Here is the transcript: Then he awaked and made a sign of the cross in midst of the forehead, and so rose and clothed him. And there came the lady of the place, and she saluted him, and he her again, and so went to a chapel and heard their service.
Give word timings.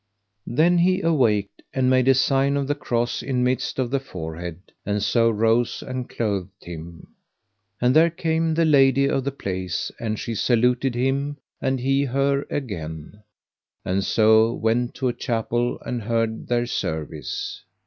Then 0.47 0.79
he 0.79 1.01
awaked 1.01 1.61
and 1.75 1.87
made 1.87 2.07
a 2.07 2.15
sign 2.15 2.57
of 2.57 2.65
the 2.67 2.73
cross 2.73 3.21
in 3.21 3.43
midst 3.43 3.77
of 3.77 3.91
the 3.91 3.99
forehead, 3.99 4.59
and 4.83 5.03
so 5.03 5.29
rose 5.29 5.83
and 5.83 6.09
clothed 6.09 6.63
him. 6.63 7.09
And 7.79 7.95
there 7.95 8.09
came 8.09 8.55
the 8.55 8.65
lady 8.65 9.05
of 9.07 9.25
the 9.25 9.31
place, 9.31 9.91
and 9.99 10.17
she 10.17 10.33
saluted 10.33 10.95
him, 10.95 11.37
and 11.61 11.79
he 11.79 12.05
her 12.05 12.47
again, 12.49 13.21
and 13.85 14.03
so 14.03 14.51
went 14.53 14.95
to 14.95 15.07
a 15.07 15.13
chapel 15.13 15.79
and 15.81 16.01
heard 16.01 16.47
their 16.47 16.65
service. 16.65 17.61